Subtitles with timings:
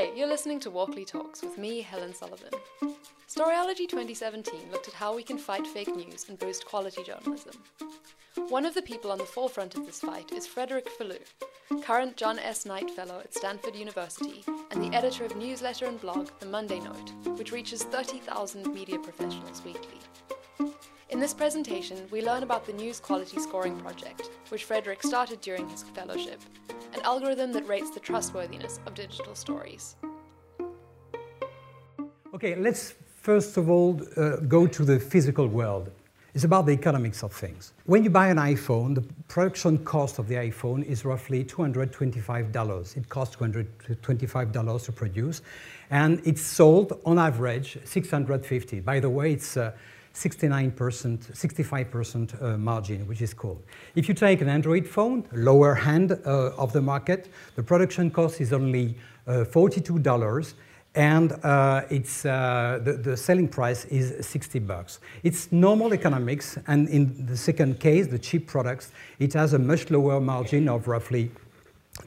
[0.00, 2.48] Hi, you're listening to Walkley Talks with me, Helen Sullivan.
[3.28, 7.52] Storyology 2017 looked at how we can fight fake news and boost quality journalism.
[8.48, 11.20] One of the people on the forefront of this fight is Frederick Filloux,
[11.82, 12.64] current John S.
[12.64, 17.12] Knight Fellow at Stanford University and the editor of newsletter and blog The Monday Note,
[17.36, 19.98] which reaches 30,000 media professionals weekly.
[21.10, 25.68] In this presentation, we learn about the News Quality Scoring Project, which Frederick started during
[25.68, 26.40] his fellowship,
[26.94, 29.96] an algorithm that rates the trustworthiness of digital stories.
[32.34, 35.90] Okay, let's first of all uh, go to the physical world.
[36.32, 37.72] It's about the economics of things.
[37.86, 42.96] When you buy an iPhone, the production cost of the iPhone is roughly $225.
[42.96, 45.42] It costs $225 to produce,
[45.90, 48.78] and it's sold on average 650.
[48.80, 49.72] By the way, it's uh,
[50.14, 53.62] 69%, 65% uh, margin, which is cool.
[53.94, 58.40] If you take an Android phone, lower hand uh, of the market, the production cost
[58.40, 58.96] is only
[59.26, 60.54] uh, $42
[60.96, 64.98] and uh, it's, uh, the, the, selling price is 60 bucks.
[65.22, 69.88] It's normal economics, and in the second case, the cheap products, it has a much
[69.90, 71.30] lower margin of roughly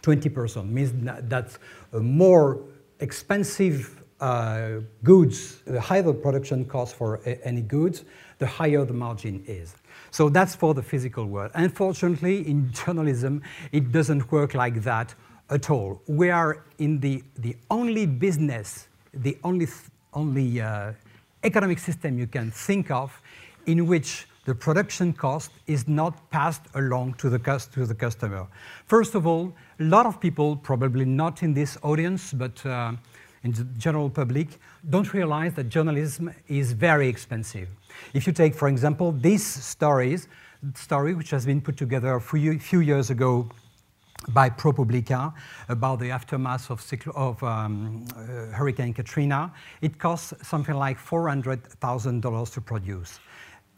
[0.02, 0.92] 20%, means
[1.30, 1.58] that
[1.94, 2.60] more
[3.00, 8.06] expensive uh, goods, the higher the production cost for any goods,
[8.40, 9.76] the higher the margin is.
[10.12, 11.52] So that's for the physical world.
[11.56, 13.42] Unfortunately, in journalism,
[13.74, 15.14] it doesn't work like that
[15.50, 16.02] at all.
[16.08, 19.68] We are in the, the only business, the only,
[20.14, 20.94] only uh,
[21.44, 23.22] economic system you can think of
[23.66, 27.40] in which the production cost is not passed along to the,
[27.74, 28.48] to the customer.
[28.86, 32.94] First of all, a lot of people, probably not in this audience, but uh,
[33.44, 34.48] in the general public
[34.90, 37.68] don't realize that journalism is very expensive.
[38.14, 40.28] If you take, for example, this stories,
[40.76, 43.50] story which has been put together a few, few years ago
[44.30, 45.34] by ProPublica
[45.68, 46.82] about the aftermath of,
[47.16, 53.20] of um, uh, Hurricane Katrina, it costs something like $400,000 to produce.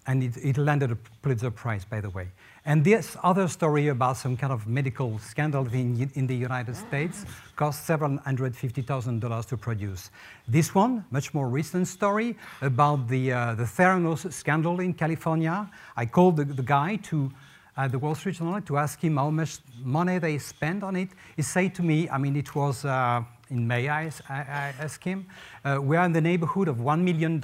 [0.07, 2.27] And it, it landed a Pulitzer Prize, by the way.
[2.65, 7.25] And this other story about some kind of medical scandal in, in the United States
[7.55, 10.09] cost several hundred fifty thousand dollars to produce.
[10.47, 15.69] This one, much more recent story about the, uh, the Theranos scandal in California.
[15.95, 17.31] I called the, the guy to
[17.77, 21.09] uh, the Wall Street Journal to ask him how much money they spent on it.
[21.35, 25.27] He said to me, I mean, it was uh, in May, I, I asked him,
[25.63, 27.41] uh, we are in the neighborhood of $1 million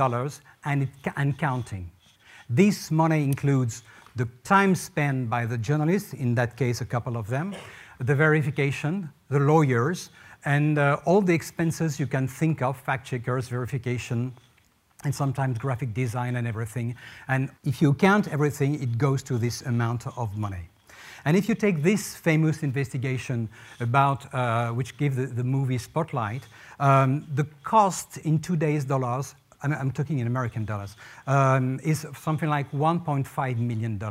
[0.66, 1.92] and, it, and counting.
[2.54, 3.84] This money includes
[4.18, 7.56] the time spent by the journalists, in that case, a couple of them,
[8.00, 10.10] the verification, the lawyers,
[10.44, 14.34] and uh, all the expenses you can think of fact checkers, verification,
[15.06, 16.94] and sometimes graphic design and everything.
[17.30, 20.68] And if you count everything, it goes to this amount of money.
[21.24, 23.48] And if you take this famous investigation
[23.80, 26.44] about uh, which gave the, the movie Spotlight,
[26.82, 30.96] um, the cost in today's dollars I'm, I'm talking in American dollars,
[31.28, 34.02] um, is something like $1.5 million.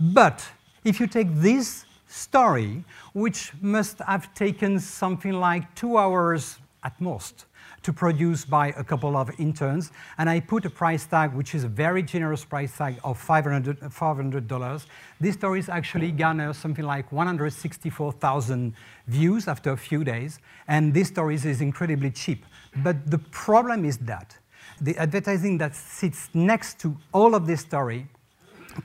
[0.00, 0.48] But
[0.84, 7.44] if you take this story, which must have taken something like two hours at most
[7.82, 11.64] to produce by a couple of interns, and I put a price tag, which is
[11.64, 13.78] a very generous price tag of $500.
[13.92, 14.86] $500.
[15.20, 18.74] This story actually garnered something like 164,000
[19.06, 22.44] views after a few days, and this story is incredibly cheap.
[22.76, 24.36] But the problem is that
[24.80, 28.06] the advertising that sits next to all of this story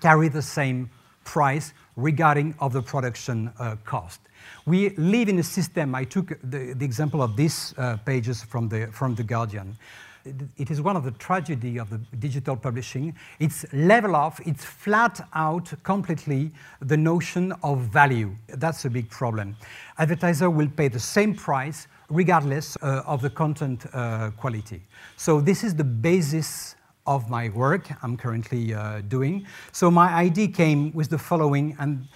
[0.02, 0.90] carry the same
[1.24, 4.20] price regarding of the production uh, cost.
[4.66, 8.68] We live in a system, I took the, the example of these uh, pages from
[8.70, 9.78] the, from the Guardian.
[10.26, 13.16] It, it is one of the tragedy of the digital publishing.
[13.40, 18.36] It's level off, it's flat out completely the notion of value.
[18.48, 19.56] That's a big problem.
[19.98, 24.82] Advertiser will pay the same price regardless uh, of the content uh, quality.
[25.18, 26.76] So this is the basis
[27.06, 29.46] of my work I'm currently uh, doing.
[29.72, 32.08] So my idea came with the following, and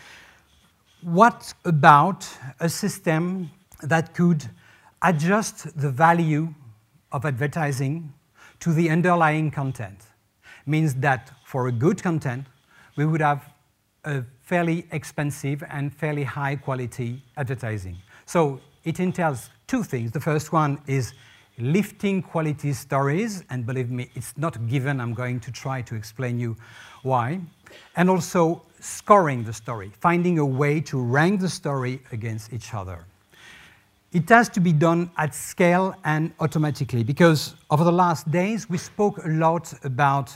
[1.02, 2.28] what about
[2.60, 3.52] a system
[3.84, 4.46] that could
[5.02, 6.54] adjust the value
[7.12, 8.14] of advertising
[8.60, 10.00] to the underlying content?
[10.66, 12.46] Means that for a good content,
[12.96, 13.42] we would have
[14.04, 17.98] a fairly expensive and fairly high quality advertising.
[18.26, 20.12] So it entails two things.
[20.12, 21.14] The first one is
[21.60, 25.02] lifting quality stories, and believe me, it's not given.
[25.02, 26.56] I'm going to try to explain you
[27.04, 27.42] why.
[27.98, 33.04] And also scoring the story, finding a way to rank the story against each other.
[34.14, 38.78] It has to be done at scale and automatically because over the last days we
[38.78, 40.32] spoke a lot about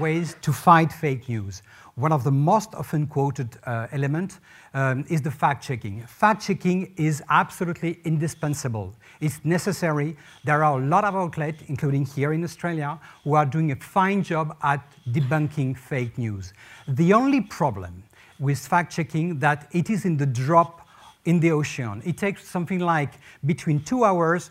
[0.00, 1.62] ways to fight fake news.
[1.96, 4.40] One of the most often quoted uh, elements
[4.74, 6.02] um, is the fact-checking.
[6.06, 8.94] Fact-checking is absolutely indispensable.
[9.20, 10.16] It's necessary.
[10.44, 14.24] There are a lot of outlets, including here in Australia, who are doing a fine
[14.24, 16.52] job at debunking fake news.
[16.88, 18.02] The only problem
[18.40, 20.88] with fact-checking that it is in the drop
[21.24, 22.02] in the ocean.
[22.04, 23.14] It takes something like
[23.46, 24.50] between two hours,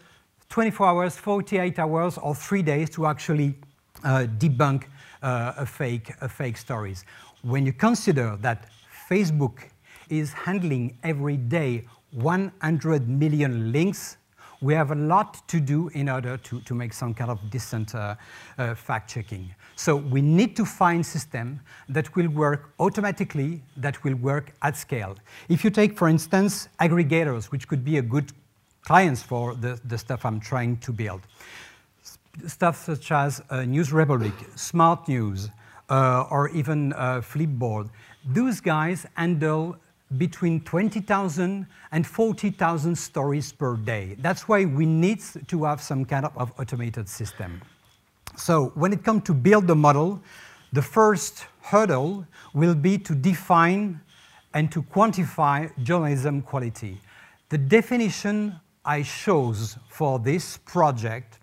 [0.50, 3.56] 24 hours, 48 hours, or three days to actually
[4.04, 4.86] uh, debunk
[5.22, 7.06] uh, a fake, a fake stories.
[7.44, 8.69] When you consider that
[9.10, 9.69] Facebook
[10.10, 14.16] is handling every day 100 million links,
[14.62, 17.94] we have a lot to do in order to, to make some kind of decent
[17.94, 18.16] uh,
[18.57, 19.54] uh, fact checking.
[19.75, 21.60] So we need to find system
[21.90, 25.18] that will work automatically, that will work at scale.
[25.50, 28.31] If you take, for instance, aggregators, which could be a good
[28.86, 31.22] clients for the, the stuff I'm trying to build.
[32.48, 35.50] Stuff such as uh, News Republic, Smart News,
[36.30, 37.90] or even uh, Flipboard.
[38.25, 39.78] Those guys handle
[40.18, 44.16] between 20,000 and 40,000 stories per day.
[44.19, 47.62] That's why we need to have some kind of automated system.
[48.38, 50.22] So when it comes to build the model,
[50.72, 54.01] the first hurdle will be to define
[54.54, 57.00] and to quantify journalism quality.
[57.50, 61.40] The definition I chose for this project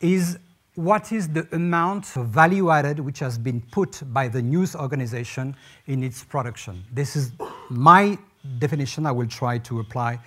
[0.00, 0.38] is
[0.76, 5.56] what is the amount of value added which has been put by the news organization
[5.86, 6.84] in its production.
[6.92, 7.32] This is
[7.70, 8.18] my
[8.58, 10.20] definition I will try to apply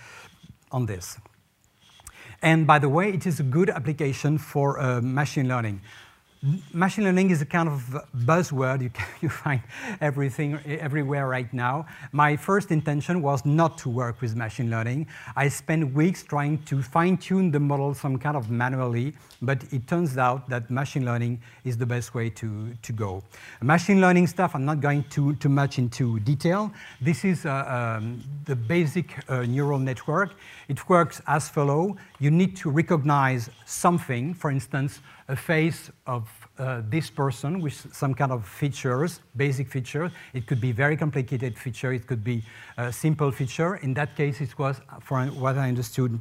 [0.72, 1.18] on this.
[2.42, 5.82] And by the way, it is a good application for uh, machine learning
[6.74, 9.62] machine learning is a kind of buzzword you, can, you find
[10.00, 11.86] everything everywhere right now.
[12.12, 15.08] My first intention was not to work with machine learning.
[15.36, 20.18] I spent weeks trying to fine-tune the model some kind of manually, but it turns
[20.18, 23.22] out that machine learning is the best way to, to go.
[23.62, 26.72] Machine learning stuff, I'm not going too, too much into detail.
[27.02, 30.36] This is uh, um, the basic uh, neural network.
[30.70, 31.98] It works as follow.
[32.20, 36.28] You need to recognize something, for instance, a face of
[36.58, 40.12] uh, this person with some kind of features, basic features.
[40.34, 41.94] It could be very complicated feature.
[41.94, 42.44] It could be
[42.78, 43.76] a simple feature.
[43.76, 46.20] In that case, it was, for what I understood,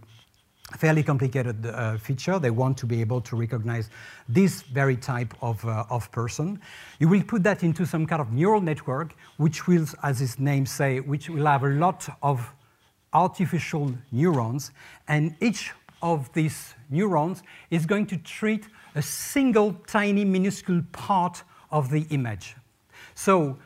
[0.76, 2.38] fairly complicated uh, feature.
[2.38, 3.88] They want to be able to recognize
[4.28, 6.60] this very type of, uh, of person.
[6.98, 10.66] You will put that into some kind of neural network, which will, as its name
[10.66, 12.52] say, which will have a lot of
[13.14, 14.70] artificial neurons,
[15.08, 15.72] and each
[16.02, 18.66] of these neurons is going to treat
[18.98, 22.56] a single tiny minuscule part of the image.
[23.14, 23.56] So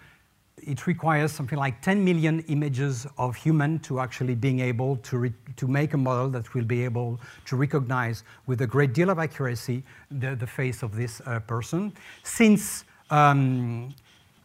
[0.59, 5.67] it requires something like 10 million images of human to actually being able to, to
[5.67, 9.83] make a model that will be able to recognize with a great deal of accuracy
[10.11, 11.93] the, the face of this uh, person.
[12.23, 13.95] Since um,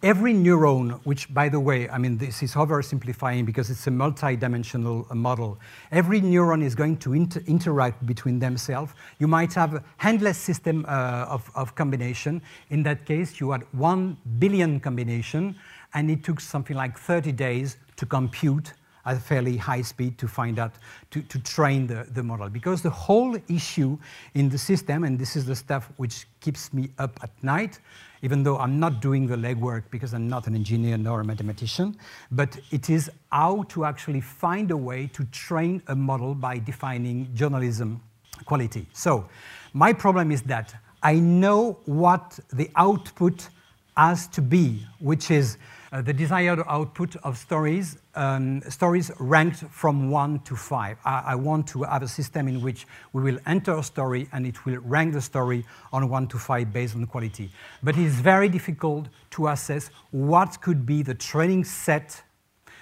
[0.04, 5.08] Every neuron, which by the way, I mean, this is oversimplifying because it's a multi-dimensional
[5.10, 5.58] uh, model.
[5.92, 8.94] Every neuron is going to inter interact between themselves.
[9.18, 12.44] You might have a handless system uh, of, of combination.
[12.70, 15.56] In that case, you had one billion combination,
[15.96, 18.74] and it took something like 30 days to compute
[19.08, 20.74] at a fairly high speed to find out,
[21.10, 22.50] to, to train the, the model.
[22.50, 23.98] Because the whole issue
[24.36, 27.80] in the system, and this is the stuff which keeps me up at night,
[28.22, 31.98] even though I'm not doing the legwork because I'm not an engineer nor a mathematician,
[32.32, 37.34] but it is how to actually find a way to train a model by defining
[37.34, 38.02] journalism
[38.46, 38.88] quality.
[38.94, 39.28] So
[39.74, 43.50] my problem is that I know what the output
[43.96, 45.58] has to be, which is
[45.92, 50.98] uh, the desired output of stories, um, stories ranked from one to five.
[51.06, 54.46] I, I, want to have a system in which we will enter a story and
[54.46, 57.50] it will rank the story on one to five based on quality.
[57.84, 62.22] But it is very difficult to assess what could be the training set,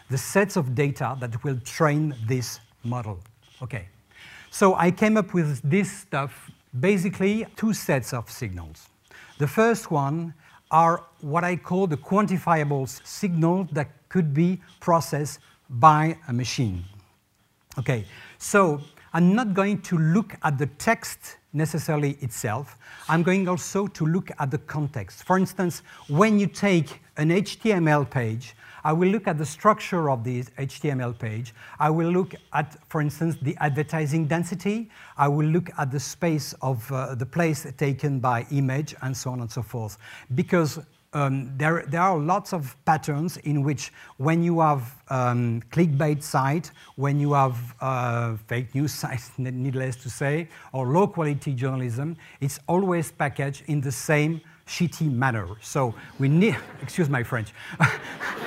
[0.10, 3.20] the sets of data that will train this model.
[3.62, 3.88] Okay.
[4.50, 8.88] So I came up with this stuff, basically two sets of signals.
[9.38, 10.34] The first one
[10.76, 15.40] are what I call the quantifiable signals that could be processed
[15.70, 16.84] by a machine.
[17.80, 18.04] Okay,
[18.38, 18.82] so
[19.14, 22.78] I'm not going to look at the text necessarily itself.
[23.08, 25.24] I'm going also to look at the context.
[25.24, 28.54] For instance, when you take an HTML page,
[28.86, 31.56] I will look at the structure of this HTML page.
[31.80, 34.92] I will look at, for instance, the advertising density.
[35.18, 39.32] I will look at the space of uh, the place taken by image and so
[39.32, 39.98] on and so forth.
[40.36, 40.78] Because
[41.14, 46.70] um, there, there, are lots of patterns in which when you have um, clickbait site,
[46.96, 52.60] when you have uh, fake news sites, needless to say, or low quality journalism, it's
[52.68, 55.48] always packaged in the same shitty manner.
[55.60, 57.52] So we need, excuse my French.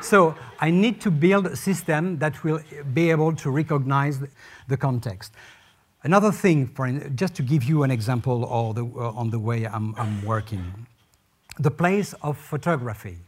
[0.00, 2.60] so I need to build a system that will
[2.92, 4.20] be able to recognize
[4.68, 5.32] the context.
[6.02, 8.40] Another thing, for, just to give you an example
[8.72, 10.86] the, uh, on the way I'm, I'm working,
[11.58, 13.18] the place of photography.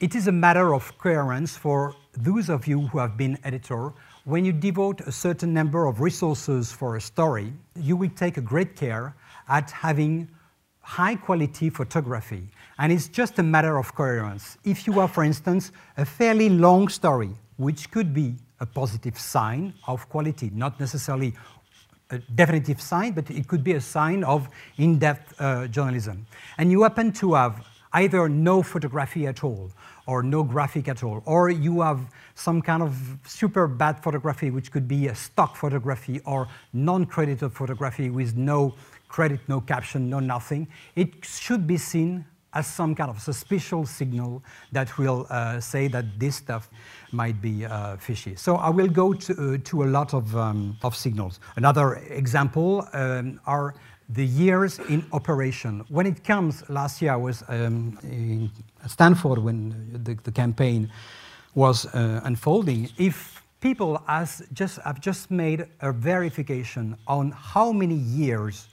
[0.00, 3.92] It is a matter of coherence for those of you who have been editor.
[4.24, 8.40] When you devote a certain number of resources for a story, you will take a
[8.40, 9.14] great care
[9.48, 10.28] at having
[10.84, 12.46] high quality photography.
[12.78, 14.58] And it's just a matter of coherence.
[14.64, 19.72] If you have, for instance, a fairly long story, which could be a positive sign
[19.88, 21.34] of quality, not necessarily
[22.10, 26.26] a definitive sign, but it could be a sign of in-depth uh, journalism.
[26.58, 27.64] And you happen to have
[27.94, 29.70] either no photography at all,
[30.06, 32.00] or no graphic at all, or you have
[32.34, 38.10] some kind of super bad photography, which could be a stock photography or non-credited photography
[38.10, 38.74] with no
[39.14, 40.66] credit, no caption, no nothing.
[40.96, 44.42] It should be seen as some kind of suspicious signal
[44.72, 46.68] that will uh, say that this stuff
[47.12, 48.34] might be uh, fishy.
[48.34, 51.38] So I will go to, uh, to a lot of, um, of signals.
[51.56, 53.74] Another example um, are
[54.08, 55.84] the years in operation.
[55.88, 58.50] When it comes, last year I was um, in
[58.88, 59.58] Stanford when
[60.04, 60.90] the, the campaign
[61.54, 62.90] was uh, unfolding.
[62.98, 68.68] If people has just, have just made a verification on how many years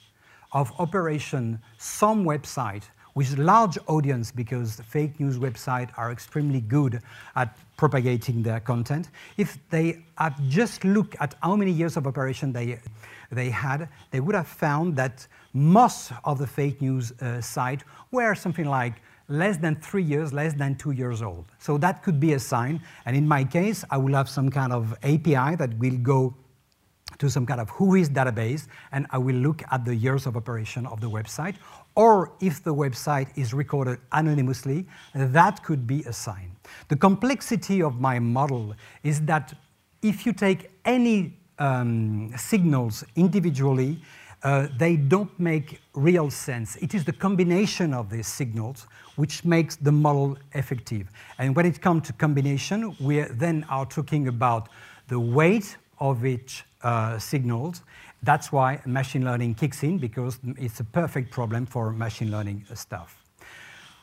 [0.54, 2.84] of operation some website
[3.16, 7.02] with large audience because fake news websites are extremely good
[7.36, 9.10] at propagating their content.
[9.38, 12.80] If they had just looked at how many years of operation they,
[13.32, 18.36] they had, they would have found that most of the fake news uh, sites were
[18.36, 21.46] something like less than three years, less than two years old.
[21.58, 22.82] So that could be a sign.
[23.06, 26.34] And in my case, I will have some kind of API that will go
[27.22, 30.88] to some kind of WHOIS database, and I will look at the years of operation
[30.88, 31.56] of the website.
[31.94, 36.50] Or if the website is recorded anonymously, that could be a sign.
[36.88, 38.74] The complexity of my model
[39.04, 39.54] is that
[40.02, 44.02] if you take any um, signals individually,
[44.42, 46.76] uh, they don't make real sense.
[46.78, 51.08] It is the combination of these signals which makes the model effective.
[51.38, 54.70] And when it comes to combination, we then are talking about
[55.08, 57.84] the weight of each uh, signals.
[58.24, 63.18] That's why machine learning kicks in, because it's a perfect problem for machine learning stuff.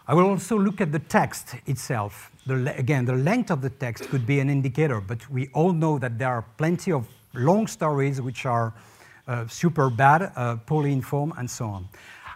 [0.07, 2.33] I will also look at the text itself.
[2.47, 5.99] The, again, the length of the text could be an indicator, but we all know
[5.99, 8.73] that there are plenty of long stories which are
[9.27, 11.89] uh, super bad, uh, poorly informed, and so on.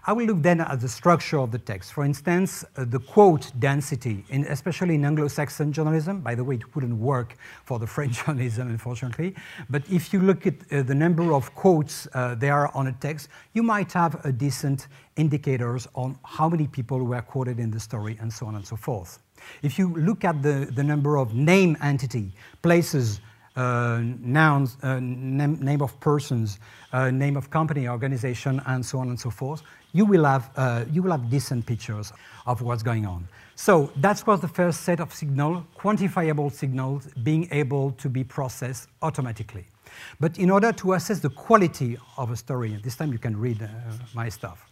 [0.04, 1.92] I will look then at the structure of the text.
[1.92, 6.20] For instance, uh, the quote density, in, especially in Anglo-Saxon journalism.
[6.20, 9.36] By the way, it wouldn't work for the French journalism, unfortunately.
[9.70, 13.28] But if you look at uh, the number of quotes uh, there on a text,
[13.52, 18.18] you might have a decent indicators on how many people were quoted in the story,
[18.20, 19.20] and so on and so forth.
[19.62, 22.32] If you look at the, the number of name entity,
[22.62, 23.20] places,
[23.56, 26.58] nouns, uh, name, name, of persons,
[26.92, 30.84] uh, name of company, organization, and so on and so forth, you will have, uh,
[30.90, 32.12] you will have decent pictures
[32.46, 33.28] of what's going on.
[33.54, 38.88] So that was the first set of signal, quantifiable signals being able to be processed
[39.02, 39.66] automatically.
[40.18, 43.62] But in order to assess the quality of a story, this time you can read
[43.62, 43.68] uh,
[44.14, 44.66] my stuff,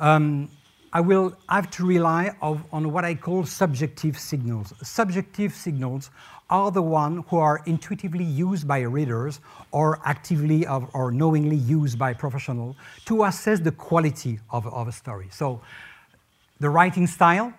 [0.00, 0.48] um,
[0.94, 4.74] I will have to rely of, on what I call subjective signals.
[4.82, 6.10] Subjective signals
[6.50, 12.12] are the ones who are intuitively used by readers or actively or knowingly used by
[12.12, 15.28] professionals to assess the quality of, of a story.
[15.30, 15.62] So
[16.60, 17.54] the writing style,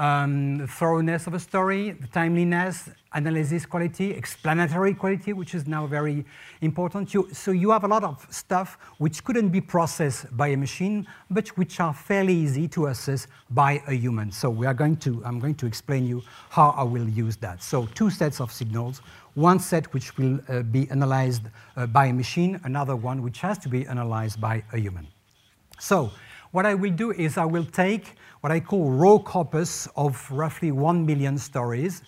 [0.00, 5.86] um, the thoroughness of a story, the timeliness, analysis quality, explanatory quality, which is now
[5.86, 6.24] very
[6.62, 7.12] important.
[7.12, 11.06] You, so you have a lot of stuff which couldn't be processed by a machine,
[11.30, 14.32] but which are fairly easy to assess by a human.
[14.32, 17.62] So we are going to, I'm going to explain you how I will use that.
[17.62, 19.02] So two sets of signals,
[19.34, 21.42] one set which will uh, be analyzed
[21.76, 25.06] uh, by a machine, another one which has to be analyzed by a human.
[25.78, 26.10] So
[26.52, 30.72] what I will do is I will take what I call raw corpus of roughly
[30.72, 32.02] 1 million stories.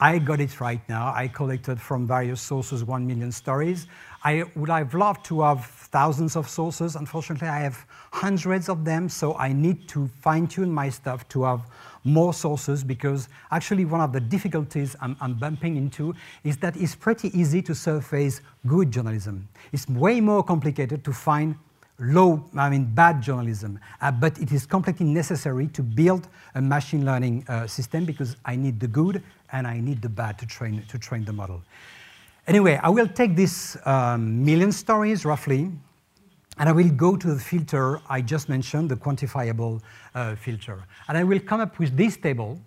[0.00, 1.12] I got it right now.
[1.14, 3.88] I collected from various sources 1 million stories.
[4.22, 6.94] I would have loved to have thousands of sources.
[6.94, 11.42] Unfortunately, I have hundreds of them, so I need to fine tune my stuff to
[11.44, 11.62] have
[12.04, 16.14] more sources because actually one of the difficulties I'm, I'm, bumping into
[16.44, 19.48] is that it's pretty easy to surface good journalism.
[19.72, 21.56] It's way more complicated to find
[21.98, 27.04] low, I mean bad journalism, uh, but it is completely necessary to build a machine
[27.04, 30.82] learning uh, system because I need the good and I need the bad to train,
[30.88, 31.62] to train the model.
[32.46, 35.70] Anyway, I will take these um, million stories roughly,
[36.58, 39.80] And I will go to the filter I just mentioned, the quantifiable
[40.14, 40.82] uh, filter.
[41.06, 42.58] And I will come up with this table,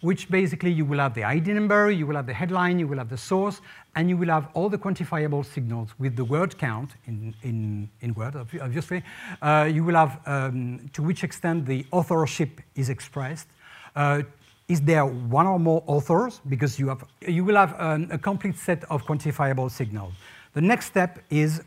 [0.00, 2.98] which basically you will have the ID number, you will have the headline, you will
[2.98, 3.60] have the source,
[3.96, 8.14] and you will have all the quantifiable signals with the word count in, in, in
[8.14, 9.02] Word, obviously.
[9.42, 13.48] Uh, you will have um, to which extent the authorship is expressed.
[13.94, 14.22] Uh,
[14.68, 16.40] is there one or more authors?
[16.48, 20.14] Because you, have, you will have um, a complete set of quantifiable signals.
[20.54, 21.62] The next step is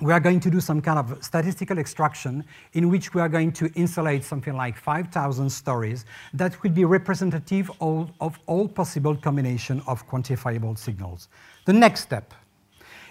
[0.00, 3.50] we are going to do some kind of statistical extraction in which we are going
[3.52, 10.06] to insulate something like 5,000 stories that will be representative of, all possible combination of
[10.08, 11.28] quantifiable signals.
[11.64, 12.34] The next step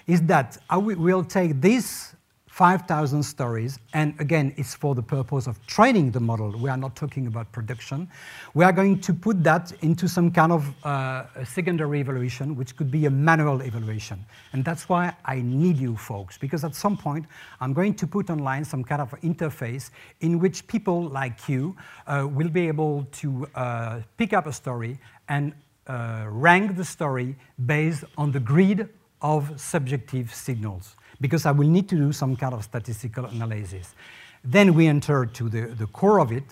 [0.06, 2.14] is that uh, I will take this
[2.56, 6.52] 5,000 stories, and again, it's for the purpose of training the model.
[6.58, 8.08] We are not talking about production.
[8.54, 12.90] We are going to put that into some kind of uh, secondary evaluation, which could
[12.90, 14.24] be a manual evaluation.
[14.54, 17.26] And that's why I need you folks, because at some point,
[17.60, 19.90] I'm going to put online some kind of interface
[20.22, 21.76] in which people like you
[22.08, 24.98] uh, will be able to uh, pick up a story
[25.28, 25.52] and
[25.88, 27.36] uh, rank the story
[27.66, 28.88] based on the grid
[29.26, 33.96] of subjective signals because I will need to do some kind of statistical analysis.
[34.44, 36.44] Then we enter to the, the core of it.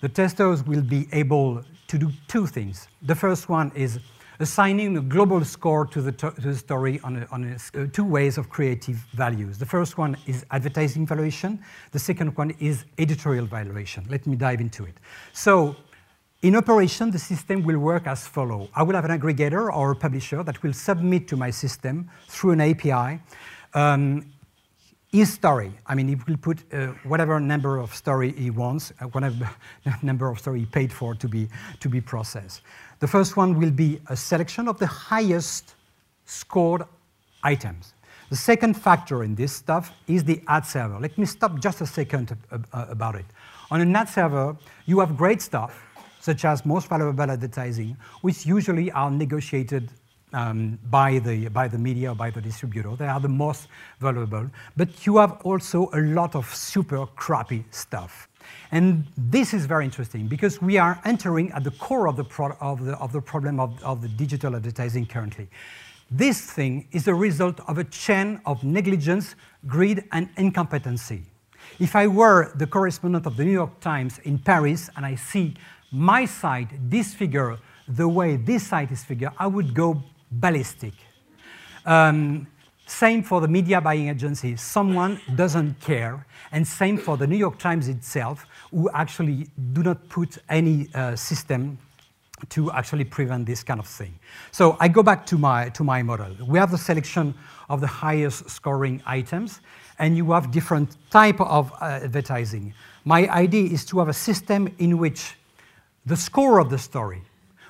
[0.00, 2.88] The testers will be able to do two things.
[3.02, 4.00] The first one is
[4.40, 8.04] assigning a global score to the, to the story on, a, on a, uh, two
[8.04, 9.58] ways of creative values.
[9.58, 11.60] The first one is advertising valuation.
[11.90, 14.06] The second one is editorial valuation.
[14.08, 14.94] Let me dive into it.
[15.34, 15.76] So
[16.42, 18.68] in operation, the system will work as follow.
[18.74, 22.52] I will have an aggregator or a publisher that will submit to my system through
[22.52, 23.20] an API
[23.74, 24.32] um,
[25.12, 29.04] his story, I mean, he will put uh, whatever number of story he wants, uh,
[29.08, 29.50] whatever
[30.02, 31.48] number of story he paid for to be,
[31.80, 32.62] to be processed.
[33.00, 35.74] The first one will be a selection of the highest
[36.24, 36.84] scored
[37.42, 37.92] items.
[38.30, 40.98] The second factor in this stuff is the ad server.
[40.98, 42.34] Let me stop just a second
[42.72, 43.26] about it.
[43.70, 44.56] On an ad server,
[44.86, 45.82] you have great stuff,
[46.22, 49.90] such as most valuable advertising, which usually are negotiated
[50.32, 52.94] um, by, the, by the media or by the distributor.
[52.94, 53.66] They are the most
[53.98, 54.48] valuable.
[54.76, 58.28] But you have also a lot of super crappy stuff.
[58.70, 62.24] And this is very interesting because we are entering at the core of the,
[62.60, 65.48] of the, of the problem of, of the digital advertising currently.
[66.08, 69.34] This thing is the result of a chain of negligence,
[69.66, 71.22] greed, and incompetency.
[71.80, 75.54] If I were the correspondent of the New York Times in Paris and I see
[75.92, 80.94] my site disfigure the way this site is figured, I would go ballistic.
[81.84, 82.46] Um,
[82.86, 84.56] same for the media buying agency.
[84.56, 86.26] Someone doesn't care.
[86.50, 91.16] And same for the New York Times itself, who actually do not put any uh,
[91.16, 91.78] system
[92.48, 94.18] to actually prevent this kind of thing.
[94.50, 96.34] So I go back to my, to my model.
[96.46, 97.34] We have the selection
[97.68, 99.60] of the highest scoring items,
[99.98, 102.74] and you have different type of uh, advertising.
[103.04, 105.36] My idea is to have a system in which
[106.06, 107.22] the score of the story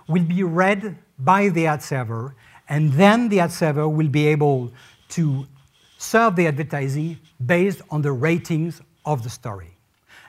[0.09, 2.35] will be read by the ad server
[2.68, 4.73] and then the ad server will be able
[5.09, 5.47] to
[5.99, 9.77] serve the advertising based on the ratings of the story.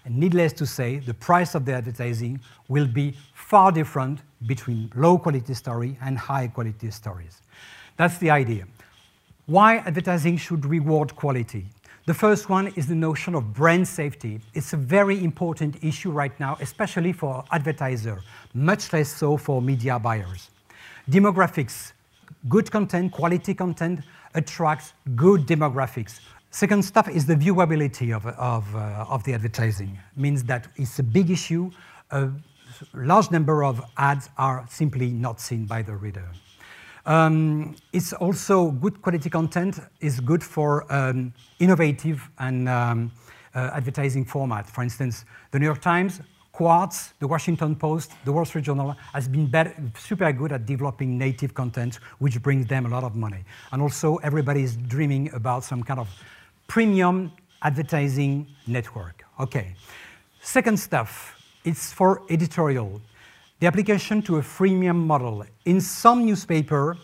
[0.06, 5.18] And needless to say, the price of the advertising will be far different between low
[5.18, 7.42] quality story and high quality stories.
[7.96, 8.66] That's the idea.
[9.46, 11.66] Why advertising should reward quality?
[12.06, 14.42] The first one is the notion of brand safety.
[14.54, 18.22] It's a very important issue right now, especially for advertisers,
[18.54, 20.50] much less so for media buyers.
[21.10, 21.94] Demographics
[22.50, 24.02] good content, quality content
[24.34, 26.20] attracts good demographics.
[26.52, 29.98] Second stuff is the viewability of, of, uh, of the advertising.
[30.18, 31.72] Means that it's a big issue.
[32.12, 32.30] A
[32.94, 36.28] large number of ads are simply not seen by the reader.
[37.06, 43.12] Um, it's also good quality content is good for um, innovative and um,
[43.54, 44.70] uh, advertising format.
[44.70, 46.22] For instance, the New York Times
[46.54, 51.18] Quartz, the Washington Post, the Wall Street Journal has been better, super good at developing
[51.18, 53.44] native content, which brings them a lot of money.
[53.72, 56.08] And also, everybody is dreaming about some kind of
[56.68, 57.32] premium
[57.64, 59.26] advertising network.
[59.40, 59.76] Okay.
[60.42, 63.02] Second stuff, it's for editorial.
[63.64, 65.46] The application to a freemium model.
[65.64, 66.98] In some newspaper,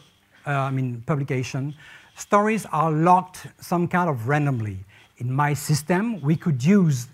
[0.46, 1.74] uh, I mean publication,
[2.18, 4.84] stories are locked some kind of randomly.
[5.20, 7.08] In my system, we could use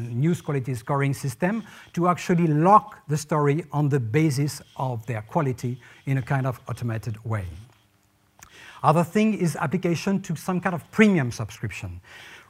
[0.00, 5.80] news quality scoring system to actually lock the story on the basis of their quality
[6.06, 7.44] in a kind of automated way.
[8.82, 12.00] Other thing is application to some kind of premium subscription.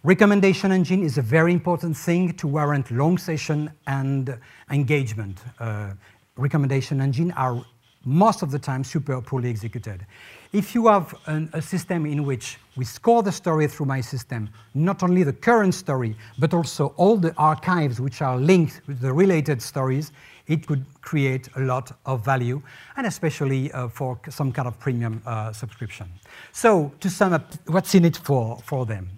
[0.02, 4.38] Recommendation engine is a very important thing to warrant long session and
[4.70, 5.42] engagement.
[5.58, 5.90] Uh,
[6.38, 7.62] recommendation engine are
[8.04, 10.06] most of the time super poorly executed.
[10.52, 14.48] If you have an, a system in which we score the story through my system,
[14.72, 19.12] not only the current story, but also all the archives which are linked with the
[19.12, 20.12] related stories,
[20.46, 22.62] it could create a lot of value,
[22.96, 26.08] and especially uh, for some kind of premium uh, subscription.
[26.52, 29.10] So to sum up, what's in it for, for them?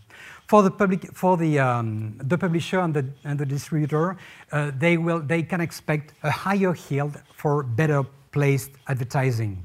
[0.51, 4.17] For the public, for the, um, the publisher and the, and the distributor,
[4.51, 9.63] uh, they, will, they can expect a higher yield for better placed advertising.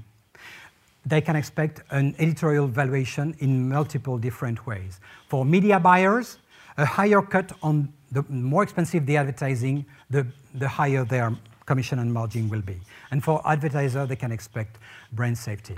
[1.03, 4.99] They can expect an editorial valuation in multiple different ways.
[5.27, 6.37] For media buyers,
[6.77, 12.13] a higher cut on the more expensive the advertising, the, the higher their commission and
[12.13, 12.79] margin will be.
[13.09, 14.77] And for advertisers, they can expect
[15.13, 15.77] brand safety.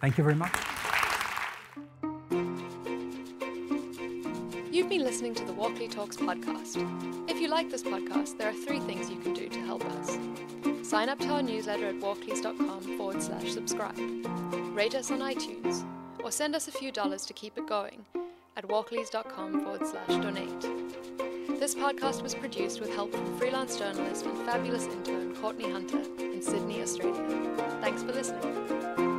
[0.00, 0.52] Thank you very much.
[5.18, 6.76] Listening to the Walkley Talks podcast.
[7.28, 10.16] If you like this podcast, there are three things you can do to help us.
[10.88, 13.98] Sign up to our newsletter at walkleys.com forward slash subscribe,
[14.76, 15.84] rate us on iTunes,
[16.22, 18.04] or send us a few dollars to keep it going
[18.56, 20.60] at walkleys.com forward slash donate.
[21.58, 26.40] This podcast was produced with help from freelance journalist and fabulous intern Courtney Hunter in
[26.40, 27.56] Sydney, Australia.
[27.80, 29.17] Thanks for listening.